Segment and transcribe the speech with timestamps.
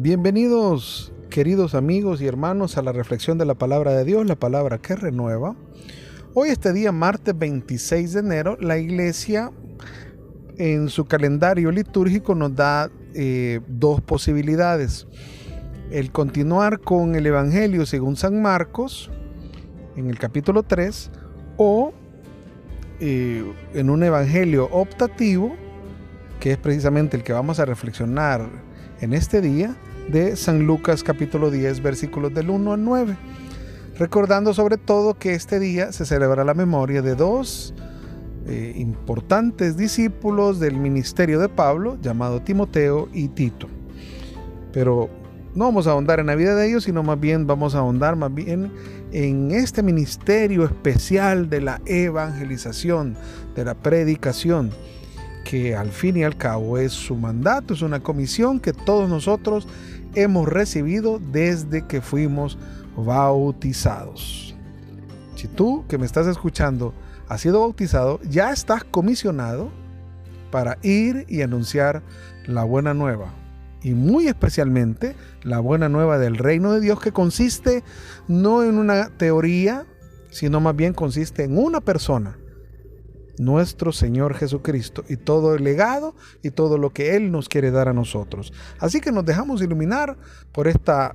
[0.00, 4.78] Bienvenidos queridos amigos y hermanos a la reflexión de la palabra de Dios, la palabra
[4.78, 5.56] que renueva.
[6.34, 9.50] Hoy este día, martes 26 de enero, la iglesia
[10.56, 15.08] en su calendario litúrgico nos da eh, dos posibilidades.
[15.90, 19.10] El continuar con el Evangelio según San Marcos,
[19.96, 21.10] en el capítulo 3,
[21.56, 21.92] o
[23.00, 25.56] eh, en un Evangelio optativo,
[26.38, 28.48] que es precisamente el que vamos a reflexionar
[29.00, 29.76] en este día,
[30.08, 33.16] de San Lucas capítulo 10 versículos del 1 al 9.
[33.98, 37.74] Recordando sobre todo que este día se celebra la memoria de dos
[38.46, 43.68] eh, importantes discípulos del ministerio de Pablo, llamado Timoteo y Tito.
[44.72, 45.10] Pero
[45.54, 48.16] no vamos a ahondar en la vida de ellos, sino más bien vamos a ahondar
[48.16, 48.72] más bien
[49.12, 53.16] en este ministerio especial de la evangelización,
[53.54, 54.70] de la predicación,
[55.44, 59.66] que al fin y al cabo es su mandato, es una comisión que todos nosotros
[60.14, 62.58] hemos recibido desde que fuimos
[62.96, 64.54] bautizados.
[65.36, 66.94] Si tú que me estás escuchando
[67.28, 69.70] has sido bautizado, ya estás comisionado
[70.50, 72.02] para ir y anunciar
[72.46, 73.34] la buena nueva.
[73.82, 77.84] Y muy especialmente la buena nueva del reino de Dios que consiste
[78.26, 79.86] no en una teoría,
[80.30, 82.36] sino más bien consiste en una persona
[83.38, 87.88] nuestro Señor Jesucristo y todo el legado y todo lo que Él nos quiere dar
[87.88, 88.52] a nosotros.
[88.78, 90.16] Así que nos dejamos iluminar
[90.52, 91.14] por esta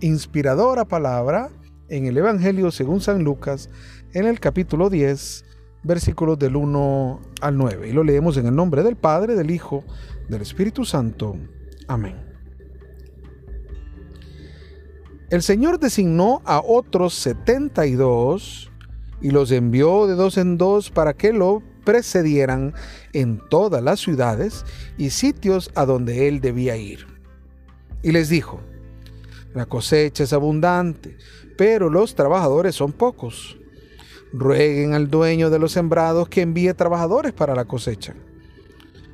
[0.00, 1.50] inspiradora palabra
[1.88, 3.70] en el Evangelio según San Lucas,
[4.12, 5.44] en el capítulo 10,
[5.82, 7.88] versículos del 1 al 9.
[7.88, 9.84] Y lo leemos en el nombre del Padre, del Hijo,
[10.28, 11.36] del Espíritu Santo.
[11.86, 12.28] Amén.
[15.30, 18.70] El Señor designó a otros 72
[19.20, 22.74] y los envió de dos en dos para que lo precedieran
[23.12, 24.64] en todas las ciudades
[24.96, 27.06] y sitios a donde él debía ir.
[28.02, 28.60] Y les dijo,
[29.54, 31.16] la cosecha es abundante,
[31.56, 33.58] pero los trabajadores son pocos.
[34.32, 38.14] Rueguen al dueño de los sembrados que envíe trabajadores para la cosecha.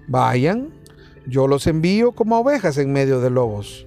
[0.08, 0.70] Vayan,
[1.26, 3.86] yo los envío como ovejas en medio de lobos.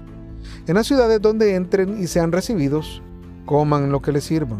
[0.67, 3.01] En las ciudades donde entren y sean recibidos,
[3.45, 4.59] coman lo que les sirvan,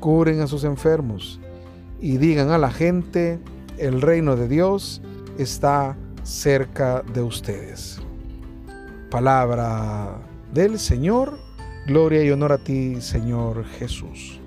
[0.00, 1.40] curen a sus enfermos
[2.00, 3.38] y digan a la gente,
[3.78, 5.00] el reino de Dios
[5.38, 8.00] está cerca de ustedes.
[9.08, 10.18] Palabra
[10.52, 11.38] del Señor,
[11.86, 14.40] gloria y honor a ti, Señor Jesús.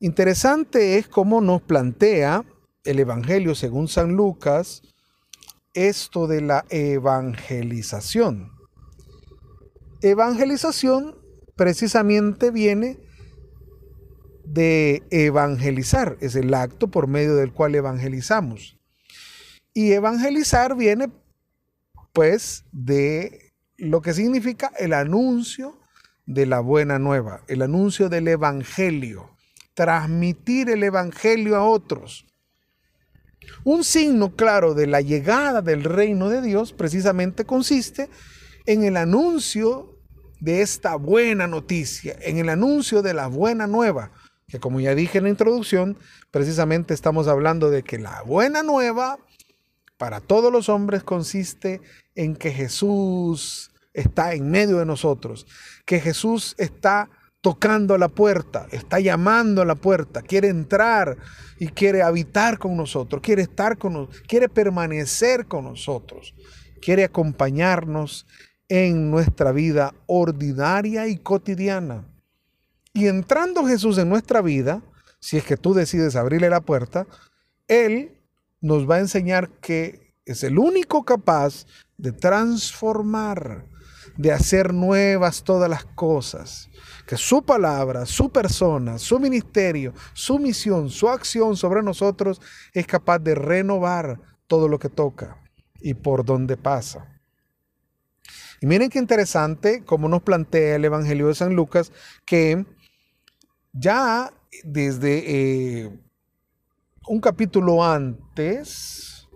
[0.00, 2.44] Interesante es cómo nos plantea
[2.84, 4.82] el Evangelio según San Lucas
[5.74, 8.52] esto de la evangelización.
[10.02, 11.18] Evangelización
[11.56, 12.98] precisamente viene
[14.44, 18.78] de evangelizar, es el acto por medio del cual evangelizamos.
[19.72, 21.12] Y evangelizar viene
[22.12, 25.78] pues de lo que significa el anuncio
[26.26, 29.36] de la buena nueva, el anuncio del evangelio,
[29.74, 32.26] transmitir el evangelio a otros.
[33.64, 38.08] Un signo claro de la llegada del reino de Dios precisamente consiste
[38.66, 39.98] en el anuncio
[40.40, 44.12] de esta buena noticia, en el anuncio de la buena nueva,
[44.48, 45.98] que como ya dije en la introducción,
[46.30, 49.18] precisamente estamos hablando de que la buena nueva
[49.98, 51.82] para todos los hombres consiste
[52.14, 55.46] en que Jesús está en medio de nosotros,
[55.84, 61.16] que Jesús está tocando la puerta, está llamando a la puerta, quiere entrar
[61.58, 66.34] y quiere habitar con nosotros, quiere estar con nosotros, quiere permanecer con nosotros,
[66.82, 68.26] quiere acompañarnos
[68.68, 72.06] en nuestra vida ordinaria y cotidiana.
[72.92, 74.82] Y entrando Jesús en nuestra vida,
[75.18, 77.06] si es que tú decides abrirle la puerta,
[77.68, 78.12] Él
[78.60, 81.66] nos va a enseñar que es el único capaz
[81.96, 83.66] de transformar,
[84.16, 86.68] de hacer nuevas todas las cosas
[87.06, 92.40] que su palabra, su persona, su ministerio, su misión, su acción sobre nosotros
[92.72, 95.36] es capaz de renovar todo lo que toca
[95.80, 97.20] y por donde pasa.
[98.60, 101.90] Y miren qué interesante cómo nos plantea el Evangelio de San Lucas
[102.24, 102.64] que
[103.72, 104.32] ya
[104.64, 106.00] desde eh,
[107.06, 109.28] un capítulo antes,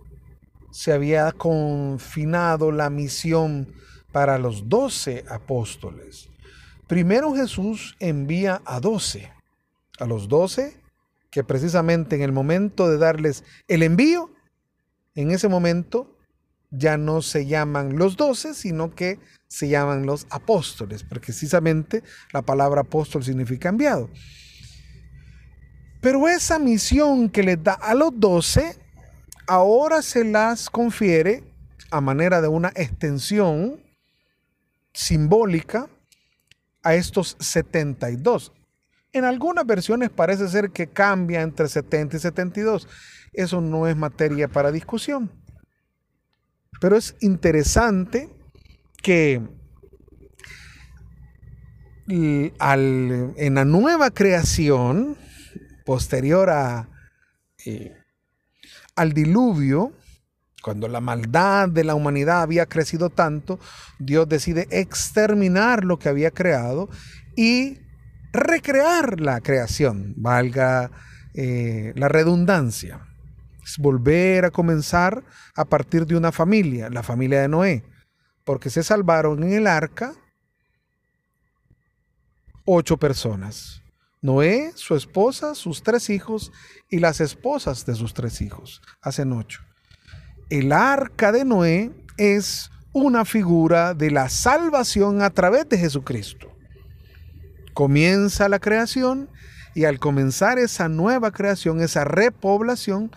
[0.71, 3.73] se había confinado la misión
[4.15, 6.29] para los doce apóstoles.
[6.87, 9.33] Primero Jesús envía a doce,
[9.99, 10.81] a los doce
[11.33, 14.31] que precisamente en el momento de darles el envío,
[15.17, 16.17] en ese momento
[16.71, 19.19] ya no se llaman los doce, sino que
[19.49, 24.09] se llaman los apóstoles, precisamente la palabra apóstol significa enviado.
[26.01, 28.77] Pero esa misión que les da a los doce,
[29.49, 31.43] ahora se las confiere
[31.91, 33.83] a manera de una extensión
[34.95, 35.91] simbólica
[36.83, 38.53] a estos 72.
[39.13, 42.89] En algunas versiones parece ser que cambia entre 70 y 72.
[43.33, 45.31] Eso no es materia para discusión.
[46.81, 48.31] Pero es interesante
[49.03, 49.43] que
[52.07, 55.17] en la nueva creación,
[55.85, 56.89] posterior a,
[57.65, 57.97] eh,
[58.95, 59.93] al diluvio,
[60.65, 63.61] cuando la maldad de la humanidad había crecido tanto,
[63.99, 66.89] Dios decide exterminar lo que había creado
[67.37, 67.81] y
[68.33, 70.91] recrear la creación, valga
[71.35, 73.07] eh, la redundancia.
[73.63, 75.23] Es volver a comenzar
[75.55, 77.85] a partir de una familia, la familia de Noé,
[78.43, 80.15] porque se salvaron en el arca
[82.65, 83.83] ocho personas.
[84.23, 86.53] Noé, su esposa, sus tres hijos
[86.89, 88.81] y las esposas de sus tres hijos.
[89.03, 89.61] Hacen ocho
[90.59, 96.57] el arca de Noé es una figura de la salvación a través de Jesucristo.
[97.73, 99.29] Comienza la creación
[99.75, 103.11] y al comenzar esa nueva creación, esa repoblación,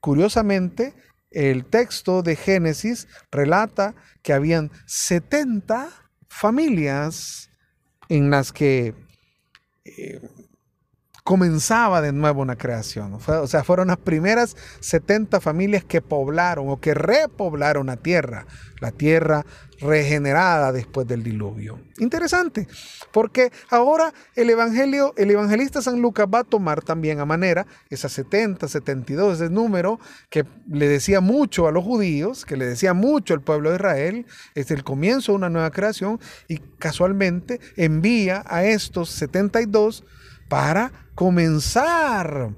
[0.00, 0.94] curiosamente,
[1.30, 5.90] el texto de Génesis relata que habían 70
[6.30, 7.50] familias
[8.08, 8.94] en las que
[9.84, 10.22] eh,
[11.28, 13.12] comenzaba de nuevo una creación.
[13.12, 18.46] o sea, fueron las primeras 70 familias que poblaron o que repoblaron la tierra,
[18.80, 19.44] la tierra
[19.78, 21.80] regenerada después del diluvio.
[21.98, 22.66] Interesante,
[23.12, 28.12] porque ahora el evangelio, el evangelista San Lucas va a tomar también a manera esas
[28.12, 30.00] 70, 72, ese número
[30.30, 34.26] que le decía mucho a los judíos, que le decía mucho al pueblo de Israel,
[34.54, 40.04] es el comienzo de una nueva creación y casualmente envía a estos 72
[40.48, 42.54] para comenzar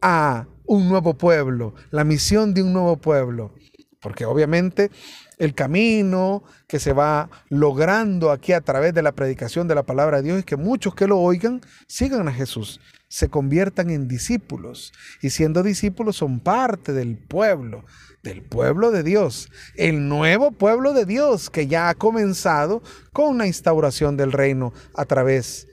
[0.00, 3.54] a un nuevo pueblo, la misión de un nuevo pueblo.
[4.00, 4.90] Porque obviamente
[5.38, 10.18] el camino que se va logrando aquí a través de la predicación de la palabra
[10.18, 14.92] de Dios es que muchos que lo oigan sigan a Jesús, se conviertan en discípulos
[15.22, 17.84] y siendo discípulos son parte del pueblo,
[18.22, 23.46] del pueblo de Dios, el nuevo pueblo de Dios que ya ha comenzado con la
[23.46, 25.66] instauración del reino a través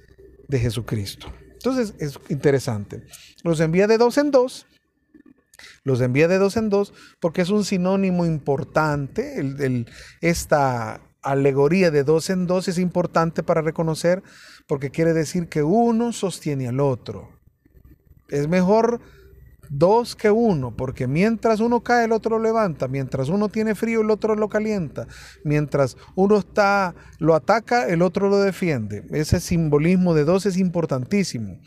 [0.48, 1.32] de Jesucristo.
[1.54, 3.04] Entonces es interesante.
[3.44, 4.68] Los envía de dos en dos.
[5.84, 9.36] Los envía de dos en dos porque es un sinónimo importante.
[10.22, 14.22] esta alegoría de dos en dos es importante para reconocer
[14.68, 17.30] porque quiere decir que uno sostiene al otro.
[18.30, 19.02] Es mejor
[19.70, 24.02] dos que uno, porque mientras uno cae, el otro lo levanta, mientras uno tiene frío,
[24.02, 25.08] el otro lo calienta,
[25.44, 29.06] mientras uno está, lo ataca, el otro lo defiende.
[29.12, 31.60] Ese simbolismo de dos es importantísimo.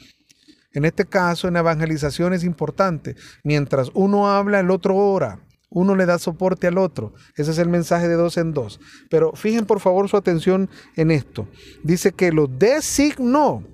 [0.73, 3.17] En este caso, en evangelización es importante.
[3.43, 5.41] Mientras uno habla, el otro ora.
[5.71, 7.15] Uno le da soporte al otro.
[7.37, 8.81] Ese es el mensaje de dos en dos.
[9.11, 11.49] Pero fijen por favor su atención en esto.
[11.83, 13.65] Dice que los designó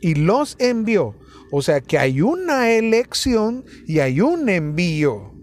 [0.00, 1.14] y los envió
[1.54, 5.34] o sea que hay una elección y hay un envío.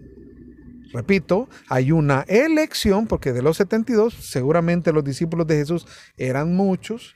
[0.92, 5.86] Repito, hay una elección, porque de los 72 seguramente los discípulos de Jesús
[6.16, 7.14] eran muchos,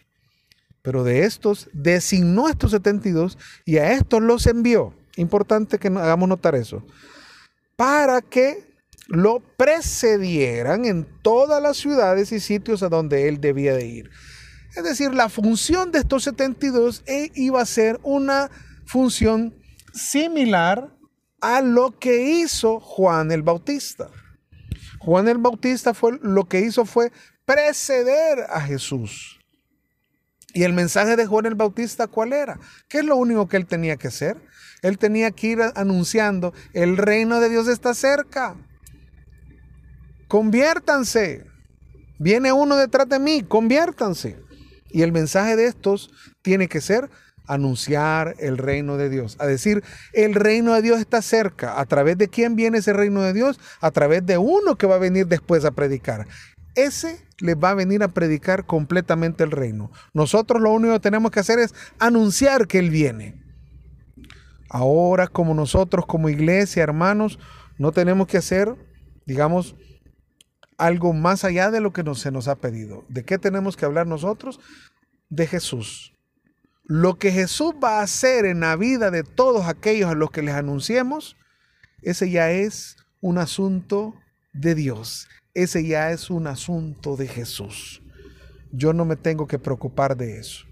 [0.81, 4.95] pero de estos designó estos 72 y a estos los envió.
[5.17, 6.87] Importante que hagamos notar eso.
[7.75, 8.65] Para que
[9.09, 14.11] lo precedieran en todas las ciudades y sitios a donde él debía de ir.
[14.77, 18.51] Es decir, la función de estos 72 eh, iba a ser una
[18.87, 19.55] función
[19.93, 20.95] similar
[21.41, 24.09] a lo que hizo Juan el Bautista.
[24.99, 27.13] Juan el Bautista fue, lo que hizo fue
[27.45, 29.39] preceder a Jesús.
[30.55, 32.59] ¿Y el mensaje de Juan el Bautista cuál era?
[32.89, 34.41] ¿Qué es lo único que él tenía que hacer?
[34.83, 38.57] Él tenía que ir anunciando, el reino de Dios está cerca.
[40.29, 41.47] Conviértanse.
[42.19, 44.39] Viene uno detrás de mí, conviértanse.
[44.91, 46.11] Y el mensaje de estos
[46.43, 47.11] tiene que ser
[47.47, 49.83] anunciar el reino de Dios, a decir,
[50.13, 51.81] el reino de Dios está cerca.
[51.81, 53.61] ¿A través de quién viene ese reino de Dios?
[53.81, 56.27] A través de uno que va a venir después a predicar.
[56.75, 59.91] Ese le va a venir a predicar completamente el reino.
[60.13, 63.41] Nosotros lo único que tenemos que hacer es anunciar que Él viene.
[64.71, 67.39] Ahora como nosotros como iglesia, hermanos,
[67.77, 68.77] No tenemos que hacer,
[69.27, 69.75] digamos,
[70.79, 73.05] algo más allá de lo que nos, se nos ha pedido.
[73.09, 74.61] ¿De qué tenemos que hablar nosotros?
[75.29, 76.14] De Jesús.
[76.85, 80.43] Lo que Jesús va a hacer en la vida de todos aquellos a los que
[80.43, 81.37] les anunciemos,
[82.03, 84.15] ese ya es un asunto
[84.53, 85.29] de Dios.
[85.55, 88.03] Ese ya es un asunto de Jesús.
[88.71, 90.67] Yo no me tengo que preocupar de eso.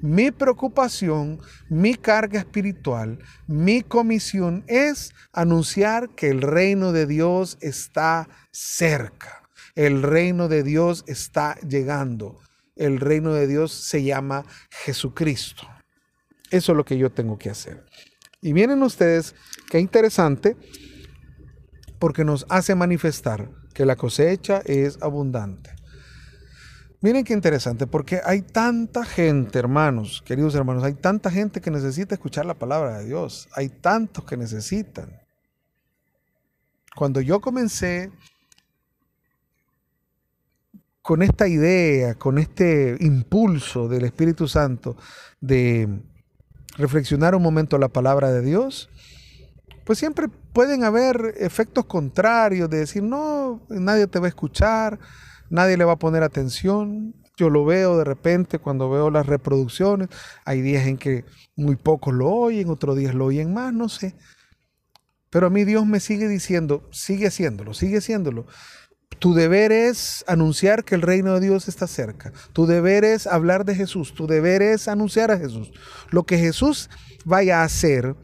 [0.00, 1.40] Mi preocupación,
[1.70, 9.48] mi carga espiritual, mi comisión es anunciar que el reino de Dios está cerca.
[9.74, 12.38] El reino de Dios está llegando.
[12.76, 15.66] El reino de Dios se llama Jesucristo.
[16.50, 17.84] Eso es lo que yo tengo que hacer.
[18.40, 19.34] Y miren ustedes
[19.70, 20.56] qué interesante
[21.98, 25.74] porque nos hace manifestar que la cosecha es abundante.
[27.00, 32.14] Miren qué interesante, porque hay tanta gente, hermanos, queridos hermanos, hay tanta gente que necesita
[32.14, 33.46] escuchar la palabra de Dios.
[33.54, 35.10] Hay tantos que necesitan.
[36.96, 38.10] Cuando yo comencé
[41.04, 44.96] con esta idea, con este impulso del Espíritu Santo
[45.38, 46.00] de
[46.78, 48.88] reflexionar un momento la palabra de Dios,
[49.84, 54.98] pues siempre pueden haber efectos contrarios de decir, no, nadie te va a escuchar,
[55.50, 57.14] nadie le va a poner atención.
[57.36, 60.08] Yo lo veo de repente cuando veo las reproducciones.
[60.46, 64.14] Hay días en que muy pocos lo oyen, otros días lo oyen más, no sé.
[65.28, 68.46] Pero a mí Dios me sigue diciendo, sigue haciéndolo, sigue haciéndolo.
[69.18, 72.32] Tu deber es anunciar que el reino de Dios está cerca.
[72.52, 74.14] Tu deber es hablar de Jesús.
[74.14, 75.72] Tu deber es anunciar a Jesús.
[76.10, 76.90] Lo que Jesús
[77.24, 78.16] vaya a hacer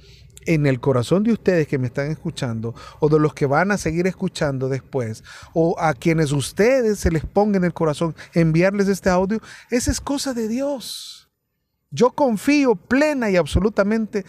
[0.46, 3.78] en el corazón de ustedes que me están escuchando o de los que van a
[3.78, 9.10] seguir escuchando después o a quienes ustedes se les ponga en el corazón enviarles este
[9.10, 11.30] audio, esa es cosa de Dios.
[11.90, 14.24] Yo confío plena y absolutamente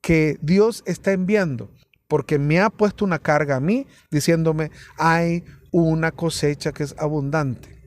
[0.00, 1.70] que Dios está enviando
[2.08, 7.82] porque me ha puesto una carga a mí diciéndome hay una cosecha que es abundante.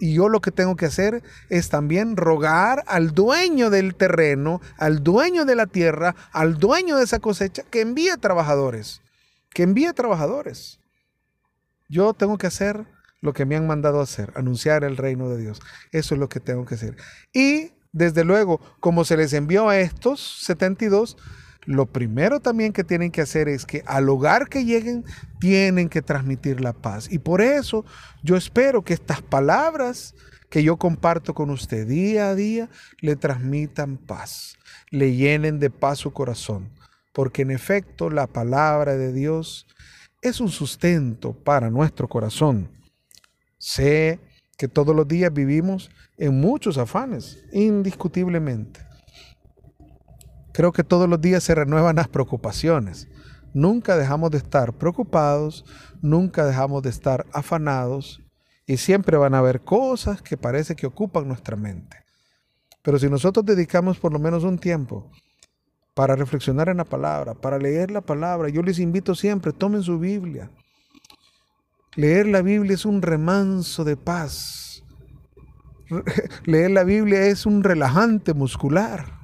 [0.00, 5.02] Y yo lo que tengo que hacer es también rogar al dueño del terreno, al
[5.02, 9.00] dueño de la tierra, al dueño de esa cosecha, que envíe trabajadores,
[9.50, 10.80] que envíe trabajadores.
[11.88, 12.86] Yo tengo que hacer
[13.20, 15.62] lo que me han mandado hacer, anunciar el reino de Dios.
[15.92, 16.96] Eso es lo que tengo que hacer.
[17.32, 21.16] Y desde luego, como se les envió a estos 72,
[21.66, 25.04] lo primero también que tienen que hacer es que al hogar que lleguen
[25.40, 27.10] tienen que transmitir la paz.
[27.10, 27.84] Y por eso
[28.22, 30.14] yo espero que estas palabras
[30.50, 32.68] que yo comparto con usted día a día
[33.00, 34.56] le transmitan paz,
[34.90, 36.70] le llenen de paz su corazón.
[37.12, 39.66] Porque en efecto la palabra de Dios
[40.20, 42.68] es un sustento para nuestro corazón.
[43.58, 44.20] Sé
[44.56, 48.83] que todos los días vivimos en muchos afanes, indiscutiblemente.
[50.54, 53.08] Creo que todos los días se renuevan las preocupaciones.
[53.52, 55.64] Nunca dejamos de estar preocupados,
[56.00, 58.22] nunca dejamos de estar afanados
[58.64, 61.96] y siempre van a haber cosas que parece que ocupan nuestra mente.
[62.82, 65.10] Pero si nosotros dedicamos por lo menos un tiempo
[65.92, 69.98] para reflexionar en la palabra, para leer la palabra, yo les invito siempre, tomen su
[69.98, 70.52] Biblia.
[71.96, 74.84] Leer la Biblia es un remanso de paz.
[76.44, 79.23] Leer la Biblia es un relajante muscular.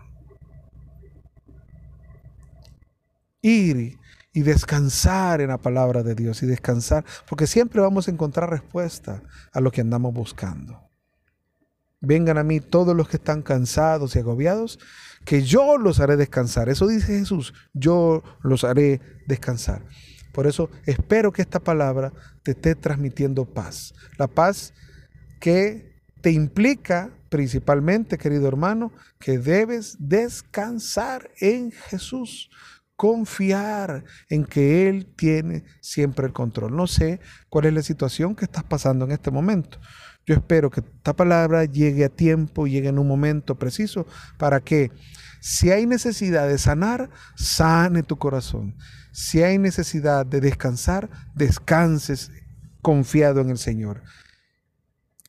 [3.42, 3.98] Ir
[4.32, 9.22] y descansar en la palabra de Dios y descansar, porque siempre vamos a encontrar respuesta
[9.52, 10.88] a lo que andamos buscando.
[12.00, 14.78] Vengan a mí todos los que están cansados y agobiados,
[15.24, 16.68] que yo los haré descansar.
[16.68, 19.84] Eso dice Jesús, yo los haré descansar.
[20.32, 23.92] Por eso espero que esta palabra te esté transmitiendo paz.
[24.16, 24.72] La paz
[25.40, 32.50] que te implica principalmente, querido hermano, que debes descansar en Jesús
[33.00, 36.76] confiar en que Él tiene siempre el control.
[36.76, 39.80] No sé cuál es la situación que estás pasando en este momento.
[40.26, 44.90] Yo espero que esta palabra llegue a tiempo, llegue en un momento preciso para que
[45.40, 48.76] si hay necesidad de sanar, sane tu corazón.
[49.12, 52.30] Si hay necesidad de descansar, descanses
[52.82, 54.02] confiado en el Señor.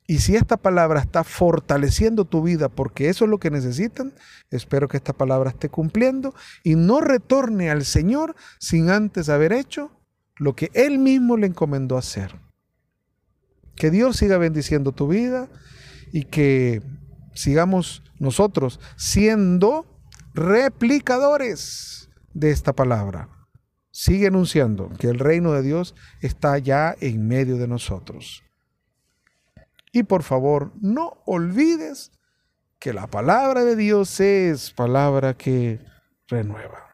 [0.07, 4.13] Y si esta palabra está fortaleciendo tu vida, porque eso es lo que necesitan,
[4.49, 9.91] espero que esta palabra esté cumpliendo y no retorne al Señor sin antes haber hecho
[10.37, 12.39] lo que Él mismo le encomendó hacer.
[13.75, 15.47] Que Dios siga bendiciendo tu vida
[16.11, 16.81] y que
[17.33, 19.85] sigamos nosotros siendo
[20.33, 23.29] replicadores de esta palabra.
[23.91, 28.43] Sigue anunciando que el reino de Dios está ya en medio de nosotros.
[29.91, 32.11] Y por favor, no olvides
[32.79, 35.79] que la palabra de Dios es palabra que
[36.27, 36.90] renueva.